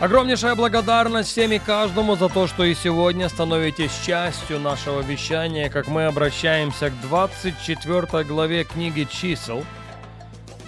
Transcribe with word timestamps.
Огромнейшая 0.00 0.54
благодарность 0.54 1.30
всем 1.30 1.52
и 1.52 1.58
каждому 1.58 2.14
за 2.14 2.28
то, 2.28 2.46
что 2.46 2.64
и 2.64 2.74
сегодня 2.74 3.28
становитесь 3.28 3.90
частью 4.06 4.60
нашего 4.60 5.00
вещания, 5.00 5.68
как 5.68 5.88
мы 5.88 6.06
обращаемся 6.06 6.90
к 6.90 7.00
24 7.00 8.24
главе 8.24 8.64
книги 8.64 9.08
«Чисел», 9.10 9.64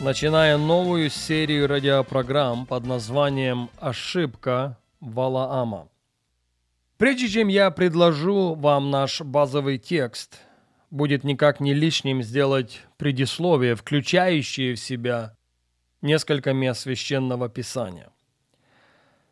начиная 0.00 0.58
новую 0.58 1.10
серию 1.10 1.68
радиопрограмм 1.68 2.66
под 2.66 2.86
названием 2.86 3.70
«Ошибка 3.78 4.78
Валаама». 5.00 5.88
Прежде 6.98 7.28
чем 7.28 7.48
я 7.48 7.70
предложу 7.70 8.54
вам 8.54 8.90
наш 8.90 9.20
базовый 9.20 9.78
текст– 9.78 10.40
будет 10.90 11.24
никак 11.24 11.60
не 11.60 11.72
лишним 11.72 12.22
сделать 12.22 12.82
предисловие, 12.96 13.74
включающее 13.74 14.74
в 14.74 14.80
себя 14.80 15.36
несколько 16.02 16.52
мест 16.52 16.80
священного 16.80 17.48
писания. 17.48 18.10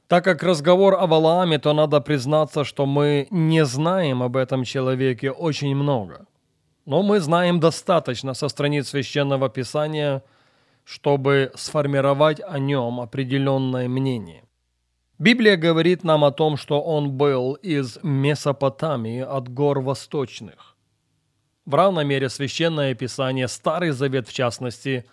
Так 0.08 0.24
как 0.24 0.42
разговор 0.42 0.94
о 0.94 1.06
Валааме, 1.06 1.58
то 1.58 1.74
надо 1.74 2.00
признаться, 2.00 2.64
что 2.64 2.86
мы 2.86 3.26
не 3.30 3.66
знаем 3.66 4.22
об 4.22 4.38
этом 4.38 4.64
человеке 4.64 5.30
очень 5.30 5.76
много. 5.76 6.26
Но 6.86 7.02
мы 7.02 7.20
знаем 7.20 7.60
достаточно 7.60 8.32
со 8.32 8.48
страниц 8.48 8.88
священного 8.88 9.50
писания, 9.50 10.22
чтобы 10.84 11.52
сформировать 11.54 12.40
о 12.40 12.58
нем 12.58 13.00
определенное 13.00 13.86
мнение. 13.86 14.44
Библия 15.18 15.58
говорит 15.58 16.04
нам 16.04 16.24
о 16.24 16.30
том, 16.30 16.56
что 16.56 16.80
он 16.80 17.10
был 17.10 17.52
из 17.52 17.98
Месопотамии 18.02 19.20
от 19.20 19.52
гор 19.52 19.80
восточных. 19.80 20.76
В 21.66 21.74
равной 21.74 22.06
мере 22.06 22.30
Священное 22.30 22.94
Писание, 22.94 23.46
Старый 23.46 23.90
Завет 23.90 24.26
в 24.26 24.32
частности, 24.32 25.04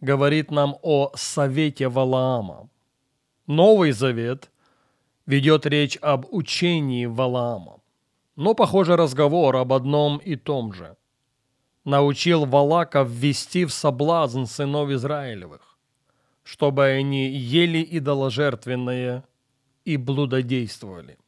говорит 0.00 0.50
нам 0.50 0.74
о 0.82 1.12
совете 1.14 1.86
Валаама. 1.88 2.68
Новый 3.46 3.90
Завет 3.92 4.50
ведет 5.26 5.66
речь 5.66 5.98
об 6.00 6.26
учении 6.32 7.06
Валаама. 7.06 7.80
Но, 8.36 8.54
похоже, 8.54 8.96
разговор 8.96 9.56
об 9.56 9.72
одном 9.72 10.18
и 10.18 10.36
том 10.36 10.72
же. 10.72 10.96
Научил 11.84 12.46
Валака 12.46 13.02
ввести 13.02 13.64
в 13.64 13.72
соблазн 13.72 14.44
сынов 14.44 14.90
Израилевых, 14.90 15.76
чтобы 16.44 16.86
они 16.86 17.28
ели 17.28 17.86
идоложертвенное 17.90 19.24
и 19.84 19.96
блудодействовали. 19.96 21.18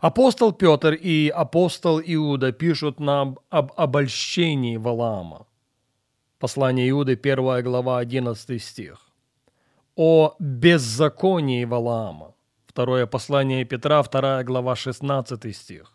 Апостол 0.00 0.52
Петр 0.52 0.94
и 0.94 1.28
апостол 1.28 2.00
Иуда 2.00 2.50
пишут 2.50 2.98
нам 2.98 3.38
об 3.50 3.72
обольщении 3.76 4.76
Валаама. 4.76 5.46
Послание 6.40 6.90
Иуды, 6.90 7.12
1 7.12 7.62
глава, 7.62 8.00
11 8.00 8.60
стих. 8.60 9.11
О 9.96 10.34
беззаконии 10.38 11.66
Валаама. 11.66 12.34
Второе 12.66 13.06
послание 13.06 13.66
Петра, 13.66 14.02
2 14.02 14.42
глава, 14.44 14.74
16 14.74 15.54
стих. 15.54 15.92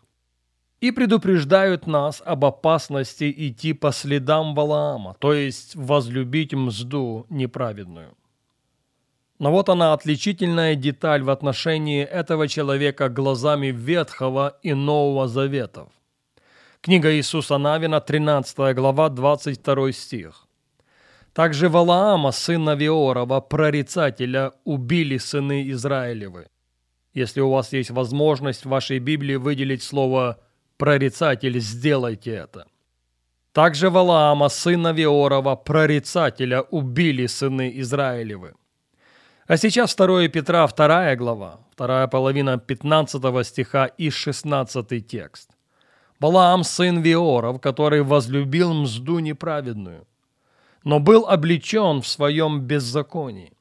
И 0.80 0.92
предупреждают 0.92 1.88
нас 1.88 2.22
об 2.24 2.44
опасности 2.44 3.34
идти 3.36 3.72
по 3.72 3.90
следам 3.90 4.54
Валаама, 4.54 5.16
то 5.18 5.32
есть 5.32 5.74
возлюбить 5.74 6.54
мзду 6.54 7.26
неправедную. 7.28 8.14
Но 9.40 9.50
вот 9.50 9.68
она 9.68 9.92
отличительная 9.92 10.76
деталь 10.76 11.24
в 11.24 11.30
отношении 11.30 12.04
этого 12.04 12.46
человека 12.46 13.08
глазами 13.08 13.72
Ветхого 13.72 14.58
и 14.62 14.74
Нового 14.74 15.26
Заветов. 15.26 15.88
Книга 16.80 17.12
Иисуса 17.12 17.58
Навина, 17.58 18.00
13 18.00 18.76
глава, 18.76 19.08
22 19.08 19.92
стих. 19.92 20.47
Также 21.38 21.68
Валаама, 21.68 22.32
сына 22.32 22.74
Виорова, 22.74 23.40
прорицателя, 23.40 24.52
убили 24.64 25.18
сыны 25.18 25.70
Израилевы. 25.70 26.48
Если 27.14 27.40
у 27.40 27.50
вас 27.50 27.72
есть 27.72 27.90
возможность 27.90 28.64
в 28.64 28.68
вашей 28.68 28.98
Библии 28.98 29.36
выделить 29.36 29.84
слово 29.84 30.40
«прорицатель», 30.78 31.60
сделайте 31.60 32.32
это. 32.32 32.66
Также 33.52 33.88
Валаама, 33.88 34.48
сына 34.48 34.92
Виорова, 34.92 35.54
прорицателя, 35.54 36.62
убили 36.62 37.26
сыны 37.26 37.70
Израилевы. 37.82 38.54
А 39.46 39.56
сейчас 39.56 39.94
2 39.94 40.26
Петра, 40.28 40.66
2 40.66 41.14
глава, 41.14 41.60
вторая 41.70 42.08
половина 42.08 42.58
15 42.58 43.46
стиха 43.46 43.86
и 43.86 44.10
16 44.10 45.06
текст. 45.06 45.50
Балаам, 46.18 46.64
сын 46.64 47.00
Виоров, 47.00 47.60
который 47.60 48.02
возлюбил 48.02 48.74
мзду 48.74 49.20
неправедную, 49.20 50.04
но 50.84 51.00
был 51.00 51.26
облечен 51.26 52.02
в 52.02 52.06
своем 52.06 52.60
беззаконии. 52.60 53.52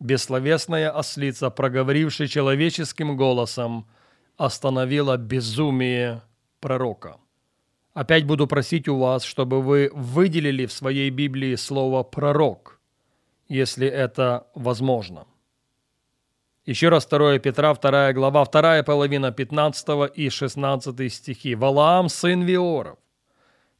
Бессловесная 0.00 0.90
ослица, 0.90 1.50
проговорившая 1.50 2.28
человеческим 2.28 3.16
голосом, 3.16 3.86
остановила 4.36 5.16
безумие 5.16 6.22
пророка. 6.60 7.16
Опять 7.94 8.26
буду 8.26 8.46
просить 8.46 8.88
у 8.88 8.98
вас, 8.98 9.22
чтобы 9.22 9.62
вы 9.62 9.90
выделили 9.94 10.66
в 10.66 10.72
своей 10.72 11.10
Библии 11.10 11.54
слово 11.54 12.02
«пророк», 12.02 12.80
если 13.48 13.86
это 13.86 14.48
возможно. 14.54 15.26
Еще 16.66 16.88
раз 16.88 17.06
2 17.06 17.38
Петра, 17.38 17.74
2 17.74 18.12
глава, 18.14 18.44
2 18.46 18.82
половина 18.82 19.30
15 19.30 20.10
и 20.14 20.28
16 20.28 21.12
стихи. 21.12 21.54
«Валаам, 21.54 22.08
сын 22.08 22.42
Виоров, 22.42 22.98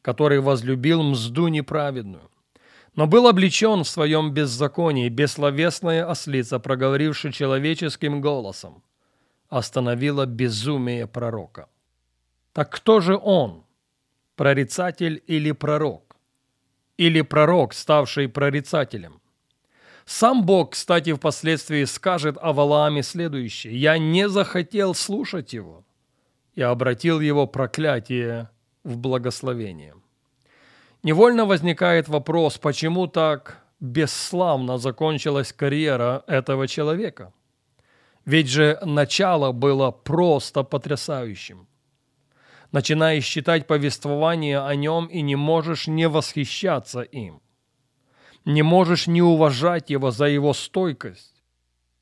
который 0.01 0.41
возлюбил 0.41 1.03
мзду 1.03 1.49
неправедную, 1.49 2.31
но 2.97 3.07
был 3.07 3.27
облечен 3.27 3.85
в 3.85 3.89
своем 3.89 4.33
беззаконии, 4.33 5.09
бессловесная 5.09 6.09
ослица, 6.09 6.59
проговорившая 6.59 7.33
человеческим 7.33 8.21
голосом, 8.21 8.83
остановила 9.49 10.27
безумие 10.27 11.07
пророка». 11.07 11.69
Так 12.55 12.71
кто 12.71 13.01
же 13.01 13.17
он? 13.17 13.65
Прорицатель 14.37 15.23
или 15.27 15.51
пророк? 15.51 16.17
Или 16.97 17.21
пророк, 17.23 17.75
ставший 17.75 18.29
прорицателем? 18.29 19.21
Сам 20.05 20.47
Бог, 20.47 20.71
кстати, 20.71 21.13
впоследствии 21.13 21.85
скажет 21.85 22.37
о 22.41 22.53
Валааме 22.53 23.03
следующее. 23.03 23.77
«Я 23.77 23.99
не 23.99 24.29
захотел 24.29 24.95
слушать 24.95 25.53
его 25.53 25.85
и 26.55 26.63
обратил 26.63 27.21
его 27.21 27.47
проклятие 27.49 28.51
в 28.85 28.99
благословение». 28.99 29.95
Невольно 31.05 31.45
возникает 31.47 32.09
вопрос, 32.09 32.59
почему 32.59 33.07
так 33.07 33.63
бесславно 33.79 34.79
закончилась 34.79 35.53
карьера 35.53 36.25
этого 36.27 36.67
человека? 36.67 37.33
Ведь 38.25 38.49
же 38.49 38.79
начало 38.83 39.53
было 39.53 39.93
просто 39.93 40.65
потрясающим. 40.65 41.69
Начинаешь 42.73 43.27
читать 43.27 43.69
повествование 43.69 44.59
о 44.59 44.75
нем 44.75 45.07
и 45.07 45.23
не 45.23 45.37
можешь 45.37 45.87
не 45.87 46.09
восхищаться 46.09 47.03
им 47.03 47.41
не 48.45 48.63
можешь 48.63 49.07
не 49.07 49.23
уважать 49.23 49.91
его 49.91 50.11
за 50.11 50.27
его 50.27 50.53
стойкость, 50.53 51.43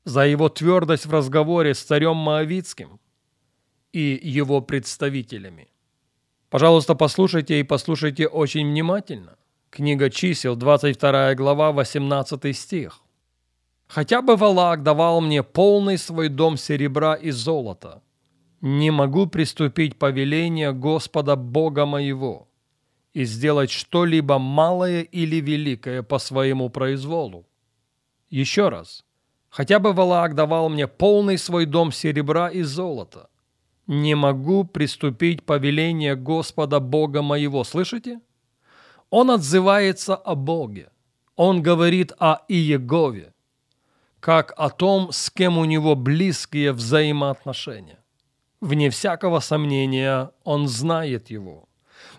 за 0.03 0.25
его 0.25 0.49
твердость 0.49 1.05
в 1.05 1.13
разговоре 1.13 1.73
с 1.73 1.81
царем 1.81 2.17
Моавицким 2.17 2.99
и 3.93 4.19
его 4.21 4.61
представителями. 4.61 5.69
Пожалуйста, 6.53 6.93
послушайте 6.93 7.59
и 7.59 7.63
послушайте 7.63 8.27
очень 8.27 8.67
внимательно. 8.67 9.37
Книга 9.71 10.11
чисел, 10.11 10.55
22 10.55 11.33
глава, 11.33 11.71
18 11.71 12.55
стих. 12.55 13.01
«Хотя 13.87 14.21
бы 14.21 14.35
Валак 14.35 14.83
давал 14.83 15.19
мне 15.19 15.41
полный 15.41 15.97
свой 15.97 16.29
дом 16.29 16.57
серебра 16.57 17.15
и 17.15 17.31
золота, 17.31 18.03
не 18.61 18.91
могу 18.91 19.25
приступить 19.25 19.97
повеление 19.97 20.73
Господа 20.73 21.35
Бога 21.35 21.87
моего» 21.87 22.47
и 23.15 23.25
сделать 23.25 23.71
что-либо 23.71 24.37
малое 24.37 25.01
или 25.01 25.37
великое 25.37 26.03
по 26.03 26.19
своему 26.19 26.69
произволу. 26.69 27.47
Еще 28.29 28.69
раз, 28.69 29.03
хотя 29.49 29.79
бы 29.79 29.91
Валаак 29.91 30.35
давал 30.35 30.69
мне 30.69 30.87
полный 30.87 31.39
свой 31.39 31.65
дом 31.65 31.91
серебра 31.91 32.47
и 32.47 32.61
золота, 32.61 33.27
не 33.87 34.15
могу 34.15 34.63
приступить 34.63 35.43
повеление 35.43 36.15
Господа 36.15 36.79
Бога 36.79 37.21
моего. 37.21 37.63
Слышите? 37.63 38.19
Он 39.09 39.29
отзывается 39.31 40.15
о 40.15 40.35
Боге. 40.35 40.89
Он 41.35 41.61
говорит 41.61 42.13
о 42.19 42.41
Иегове. 42.47 43.33
как 44.19 44.53
о 44.55 44.69
том, 44.69 45.11
с 45.11 45.29
кем 45.29 45.57
у 45.57 45.65
него 45.65 45.95
близкие 45.95 46.71
взаимоотношения. 46.71 47.99
Вне 48.61 48.89
всякого 48.89 49.41
сомнения, 49.41 50.31
он 50.45 50.69
знает 50.69 51.29
его. 51.29 51.67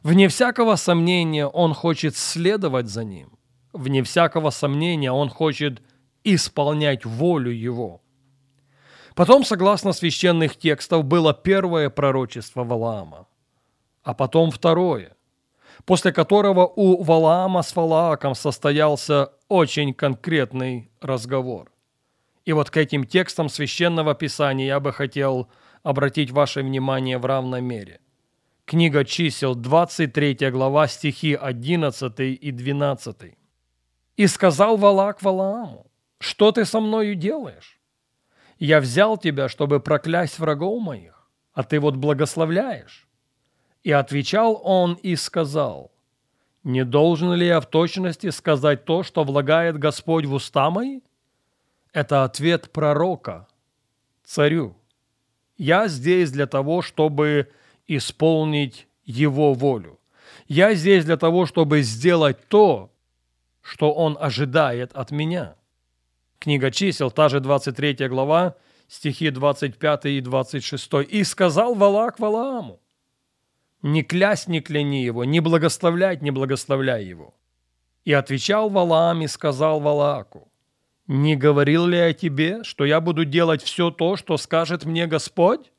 Вне 0.03 0.29
всякого 0.29 0.77
сомнения, 0.77 1.47
он 1.47 1.73
хочет 1.73 2.15
следовать 2.15 2.89
за 2.89 3.05
ним. 3.05 3.31
Вне 3.73 4.03
всякого 4.03 4.51
сомнения, 4.51 5.11
он 5.13 5.31
хочет 5.31 5.81
исполнять 6.25 7.07
волю 7.07 7.51
его. 7.51 8.03
Потом, 9.15 9.45
согласно 9.45 9.93
священных 9.93 10.57
текстов, 10.57 11.05
было 11.05 11.33
первое 11.33 11.89
пророчество 11.89 12.65
Валаама, 12.65 13.29
а 14.03 14.13
потом 14.13 14.51
второе, 14.51 15.17
после 15.85 16.13
которого 16.13 16.67
у 16.67 17.03
Валаама 17.03 17.63
с 17.63 17.77
Валааком 17.77 18.35
состоялся 18.35 19.33
очень 19.49 19.95
конкретный 19.95 20.91
разговор. 21.01 21.71
И 22.45 22.53
вот 22.53 22.71
к 22.71 22.77
этим 22.77 23.05
текстам 23.05 23.49
священного 23.49 24.15
писания 24.15 24.67
я 24.67 24.81
бы 24.81 24.93
хотел 24.93 25.49
обратить 25.83 26.33
ваше 26.33 26.63
внимание 26.63 27.19
в 27.19 27.25
равной 27.25 27.61
мере. 27.61 28.01
Книга 28.65 29.05
чисел, 29.05 29.55
23 29.55 30.51
глава, 30.51 30.89
стихи 30.89 31.35
11 31.35 32.21
и 32.21 32.51
12. 32.51 33.17
«И 34.17 34.27
сказал 34.27 34.77
Валак 34.77 35.23
Валааму, 35.23 35.87
что 36.19 36.51
ты 36.51 36.65
со 36.65 36.81
мною 36.81 37.15
делаешь? 37.15 37.79
Я 38.59 38.81
взял 38.81 39.19
тебя, 39.19 39.49
чтобы 39.49 39.81
проклясть 39.81 40.39
врагов 40.39 40.83
моих, 40.83 41.29
а 41.53 41.63
ты 41.63 41.81
вот 41.81 41.97
благословляешь». 41.97 43.09
И 43.83 43.93
отвечал 43.93 44.61
он 44.65 44.95
и 44.95 45.15
сказал, 45.17 45.93
«Не 46.63 46.85
должен 46.85 47.35
ли 47.35 47.47
я 47.47 47.61
в 47.61 47.67
точности 47.67 48.31
сказать 48.31 48.85
то, 48.85 49.03
что 49.03 49.25
влагает 49.25 49.79
Господь 49.79 50.25
в 50.25 50.35
уста 50.35 50.71
мои?» 50.71 51.01
Это 51.93 52.25
ответ 52.25 52.73
пророка 52.73 53.47
царю. 54.25 54.77
Я 55.57 55.87
здесь 55.87 56.33
для 56.33 56.47
того, 56.47 56.83
чтобы 56.83 57.53
исполнить 57.87 58.89
его 59.05 59.55
волю. 59.55 60.01
Я 60.49 60.75
здесь 60.75 61.05
для 61.05 61.17
того, 61.17 61.47
чтобы 61.47 61.83
сделать 61.83 62.49
то, 62.49 62.91
что 63.61 63.93
он 63.93 64.19
ожидает 64.21 64.93
от 64.93 65.13
меня. 65.13 65.55
Книга 66.45 66.71
чисел, 66.71 67.11
та 67.11 67.31
же 67.31 67.41
23 67.41 68.09
глава, 68.09 68.55
стихи 68.87 69.31
25 69.31 70.05
и 70.05 70.21
26. 70.21 70.93
«И 71.09 71.25
сказал 71.25 71.75
Валак 71.75 72.21
Валааму, 72.21 72.81
не 73.81 74.03
клясть, 74.03 74.49
не 74.49 74.61
кляни 74.61 75.07
его, 75.07 75.25
не 75.25 75.41
благословлять, 75.41 76.21
не 76.21 76.31
благословляй 76.31 77.07
его. 77.07 77.35
И 78.05 78.13
отвечал 78.13 78.69
Валаам 78.69 79.23
и 79.23 79.27
сказал 79.27 79.81
Валааку, 79.81 80.53
не 81.07 81.35
говорил 81.35 81.87
ли 81.87 81.97
я 81.97 82.13
тебе, 82.13 82.63
что 82.63 82.85
я 82.85 83.01
буду 83.01 83.25
делать 83.25 83.63
все 83.63 83.91
то, 83.91 84.17
что 84.17 84.37
скажет 84.37 84.85
мне 84.85 85.07
Господь? 85.07 85.73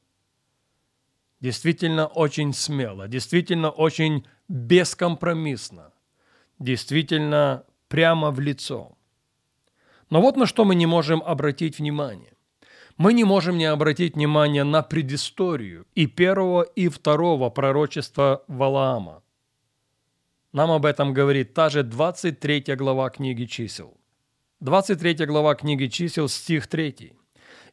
Действительно 1.42 2.08
очень 2.08 2.54
смело, 2.54 3.08
действительно 3.08 3.70
очень 3.70 4.26
бескомпромиссно, 4.48 5.92
действительно 6.58 7.66
прямо 7.88 8.32
в 8.32 8.40
лицо. 8.40 8.95
Но 10.10 10.22
вот 10.22 10.38
на 10.38 10.46
что 10.46 10.66
мы 10.66 10.76
не 10.76 10.86
можем 10.86 11.22
обратить 11.26 11.80
внимание. 11.80 12.34
Мы 12.98 13.14
не 13.14 13.24
можем 13.24 13.58
не 13.58 13.66
обратить 13.66 14.16
внимание 14.16 14.64
на 14.64 14.82
предысторию 14.82 15.86
и 15.96 16.08
первого, 16.08 16.62
и 16.62 16.88
второго 16.88 17.50
пророчества 17.50 18.44
Валаама. 18.48 19.22
Нам 20.54 20.72
об 20.72 20.86
этом 20.86 21.14
говорит 21.14 21.54
та 21.54 21.70
же 21.70 21.84
23 21.84 22.76
глава 22.76 23.10
книги 23.10 23.46
чисел– 23.46 23.98
23 24.62 25.26
глава 25.26 25.54
книги 25.56 25.88
чисел, 25.88 26.30
стих 26.30 26.68
3. 26.68 27.14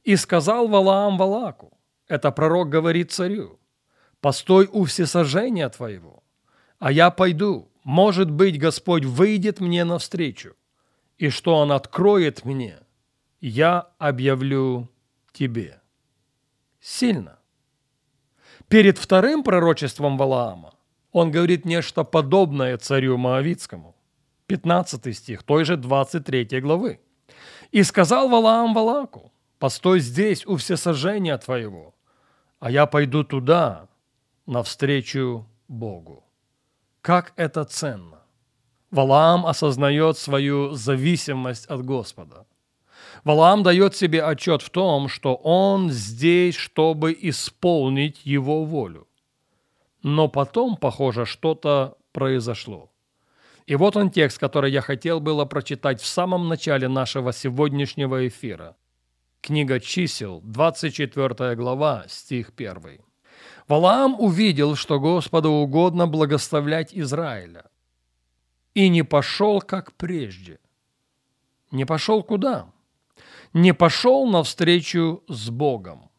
«И 0.04 0.16
сказал 0.16 0.66
Валаам 0.66 1.16
Валаку, 1.16 1.78
это 2.08 2.32
пророк 2.32 2.68
говорит 2.68 3.12
царю, 3.12 3.60
постой 4.20 4.68
у 4.70 4.84
всесожжения 4.84 5.68
твоего, 5.68 6.24
а 6.80 6.90
я 6.90 7.10
пойду, 7.10 7.70
может 7.84 8.30
быть, 8.30 8.58
Господь 8.58 9.04
выйдет 9.04 9.60
мне 9.60 9.84
навстречу, 9.84 10.56
и 11.22 11.30
что 11.30 11.54
Он 11.54 11.70
откроет 11.70 12.44
мне, 12.44 12.80
я 13.40 13.86
объявлю 13.98 14.88
тебе». 15.32 15.80
Сильно. 16.80 17.38
Перед 18.66 18.98
вторым 18.98 19.44
пророчеством 19.44 20.18
Валаама 20.18 20.74
он 21.12 21.30
говорит 21.30 21.64
нечто 21.64 22.02
подобное 22.02 22.76
царю 22.76 23.18
Моавицкому– 23.18 23.94
15 24.48 25.16
стих 25.16 25.44
той 25.44 25.64
же 25.64 25.76
23 25.76 26.60
главы. 26.60 26.98
«И 27.70 27.84
сказал 27.84 28.28
Валаам 28.28 28.74
Валаку, 28.74 29.32
постой 29.60 30.00
здесь 30.00 30.44
у 30.44 30.56
всесожжения 30.56 31.38
твоего, 31.38 31.94
а 32.58 32.68
я 32.68 32.86
пойду 32.86 33.22
туда, 33.22 33.88
навстречу 34.46 35.46
Богу». 35.68 36.24
Как 37.00 37.32
это 37.36 37.64
ценно! 37.64 38.21
Валаам 38.92 39.46
осознает 39.46 40.18
свою 40.18 40.72
зависимость 40.72 41.66
от 41.66 41.82
Господа. 41.82 42.46
Валаам 43.24 43.62
дает 43.62 43.96
себе 43.96 44.22
отчет 44.22 44.60
в 44.60 44.68
том, 44.68 45.08
что 45.08 45.34
он 45.34 45.90
здесь, 45.90 46.54
чтобы 46.54 47.16
исполнить 47.18 48.20
его 48.26 48.64
волю. 48.64 49.08
Но 50.02 50.28
потом, 50.28 50.76
похоже, 50.76 51.24
что-то 51.24 51.96
произошло. 52.12 52.90
И 53.66 53.76
вот 53.76 53.96
он 53.96 54.10
текст, 54.10 54.38
который 54.38 54.70
я 54.70 54.82
хотел 54.82 55.20
было 55.20 55.46
прочитать 55.46 56.02
в 56.02 56.06
самом 56.06 56.48
начале 56.48 56.88
нашего 56.88 57.32
сегодняшнего 57.32 58.28
эфира. 58.28 58.76
Книга 59.40 59.80
чисел, 59.80 60.42
24 60.44 61.54
глава, 61.54 62.04
стих 62.08 62.52
1. 62.56 63.00
Валаам 63.68 64.20
увидел, 64.20 64.76
что 64.76 65.00
Господу 65.00 65.50
угодно 65.50 66.06
благословлять 66.06 66.90
Израиля, 66.92 67.64
и 68.74 68.88
не 68.88 69.02
пошел, 69.02 69.60
как 69.60 69.92
прежде. 69.92 70.58
Не 71.70 71.84
пошел 71.84 72.22
куда? 72.22 72.70
Не 73.52 73.74
пошел 73.74 74.26
навстречу 74.26 75.22
с 75.28 75.50
Богом. 75.50 76.10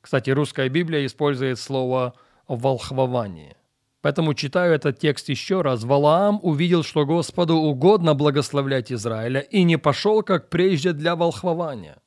Кстати, 0.00 0.30
русская 0.30 0.68
Библия 0.68 1.04
использует 1.04 1.58
слово 1.58 2.14
«волхвование». 2.48 3.56
Поэтому 4.02 4.32
читаю 4.32 4.72
этот 4.72 4.98
текст 4.98 5.28
еще 5.28 5.60
раз. 5.60 5.84
Валаам 5.84 6.40
увидел, 6.42 6.82
что 6.82 7.04
Господу 7.04 7.56
угодно 7.56 8.14
благословлять 8.14 8.90
Израиля, 8.90 9.40
и 9.40 9.62
не 9.62 9.76
пошел, 9.76 10.22
как 10.22 10.48
прежде, 10.48 10.92
для 10.92 11.16
волхвования, 11.16 11.98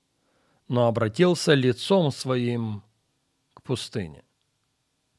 но 0.68 0.88
обратился 0.88 1.54
лицом 1.54 2.12
своим 2.12 2.82
к 3.54 3.62
пустыне. 3.62 4.24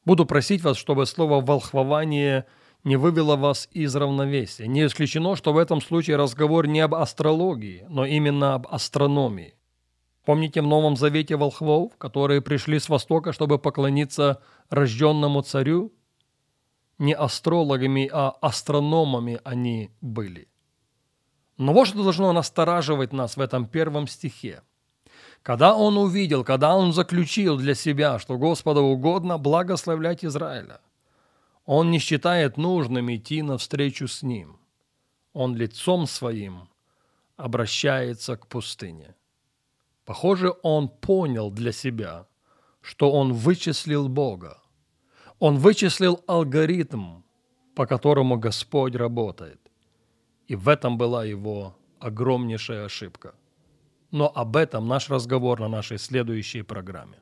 Буду 0.03 0.25
просить 0.25 0.63
вас, 0.63 0.77
чтобы 0.77 1.05
слово 1.05 1.39
«волхвование» 1.39 2.45
не 2.85 2.95
вывело 2.95 3.35
вас 3.35 3.67
из 3.71 3.93
равновесия. 3.93 4.67
Не 4.67 4.85
исключено, 4.85 5.35
что 5.35 5.51
в 5.51 5.57
этом 5.57 5.81
случае 5.81 6.15
разговор 6.15 6.67
не 6.67 6.79
об 6.79 6.95
астрологии, 6.95 7.85
но 7.89 8.05
именно 8.05 8.53
об 8.53 8.67
астрономии. 8.67 9.55
Помните 10.23 10.61
в 10.61 10.67
Новом 10.67 10.95
Завете 10.95 11.35
волхвов, 11.35 11.97
которые 11.97 12.41
пришли 12.41 12.79
с 12.79 12.87
Востока, 12.87 13.33
чтобы 13.33 13.59
поклониться 13.59 14.41
рожденному 14.69 15.41
царю? 15.41 15.91
не 16.97 17.13
астрологами, 17.13 18.09
а 18.11 18.29
астрономами 18.41 19.39
они 19.43 19.91
были. 20.01 20.47
Но 21.57 21.73
вот 21.73 21.87
что 21.87 22.03
должно 22.03 22.33
настораживать 22.33 23.13
нас 23.13 23.37
в 23.37 23.41
этом 23.41 23.65
первом 23.65 24.07
стихе. 24.07 24.61
Когда 25.41 25.75
он 25.75 25.97
увидел, 25.97 26.43
когда 26.43 26.75
он 26.75 26.91
заключил 26.91 27.57
для 27.57 27.75
себя, 27.75 28.19
что 28.19 28.37
Господу 28.37 28.81
угодно 28.81 29.37
благословлять 29.37 30.25
Израиля, 30.25 30.81
он 31.65 31.91
не 31.91 31.99
считает 31.99 32.57
нужным 32.57 33.13
идти 33.13 33.41
навстречу 33.41 34.07
с 34.07 34.23
ним. 34.23 34.57
Он 35.33 35.55
лицом 35.55 36.07
своим 36.07 36.69
обращается 37.37 38.37
к 38.37 38.47
пустыне. 38.47 39.15
Похоже, 40.05 40.53
он 40.63 40.87
понял 40.87 41.51
для 41.51 41.71
себя, 41.71 42.27
что 42.81 43.11
он 43.11 43.33
вычислил 43.33 44.07
Бога, 44.07 44.61
он 45.39 45.57
вычислил 45.57 46.23
алгоритм, 46.27 47.23
по 47.75 47.85
которому 47.85 48.37
Господь 48.37 48.95
работает. 48.95 49.59
И 50.47 50.55
в 50.55 50.69
этом 50.69 50.97
была 50.97 51.25
его 51.25 51.75
огромнейшая 51.99 52.85
ошибка. 52.85 53.33
Но 54.11 54.31
об 54.33 54.55
этом 54.55 54.87
наш 54.87 55.09
разговор 55.09 55.59
на 55.59 55.67
нашей 55.67 55.97
следующей 55.97 56.61
программе. 56.61 57.17